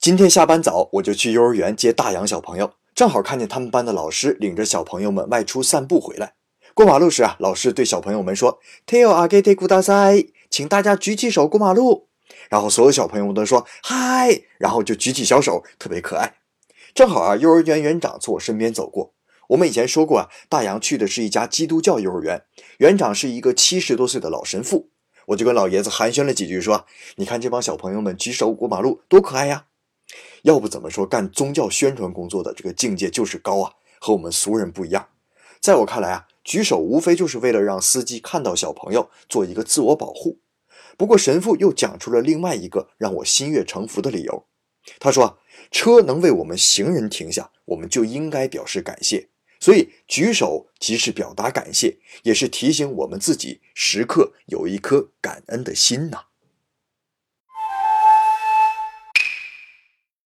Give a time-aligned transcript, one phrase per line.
[0.00, 6.32] 今天下班早，我就去幼儿园接大洋小朋友，正好看见他们班的老师领着小朋友们外出散步回来。
[6.72, 12.08] 过马路时啊，老师对小朋友们说 t e l a g e t e k u d a s a 请大家举起手过马路。”
[12.48, 16.36] 然后所有小朋友们都说嗨，然后就举起小手，特别可爱。
[16.94, 19.12] 正好啊，幼儿园园长从我身边走过。
[19.48, 22.44] 我们以前说过啊，大洋去的是一家基督教幼儿园，
[22.78, 24.88] 园长是一个七十多岁的老神父。
[25.26, 26.86] 我就跟老爷子寒暄了几句，说
[27.16, 29.66] ：“你看这帮小朋友们举手过马路，多可爱呀！
[30.42, 35.08] 要不怎么说干宗教宣传工作的这个境界就是高啊，和我们俗人不一样。
[35.60, 40.38] 在我看来啊，举手无非就是为了让司机看到小朋友，做一个自我保护。”
[40.96, 44.46] 不过神父又讲出了另外一个让我心悦诚服的理由。
[44.98, 45.36] 他说啊
[45.70, 49.28] ：“车能为我们行人停下，我们就应该表示感谢。
[49.60, 56.24] 所以举手即是表达感谢，也是提醒我们自己时刻有一颗感恩的心呐。”